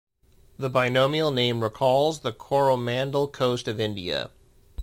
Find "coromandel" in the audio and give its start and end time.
2.33-3.27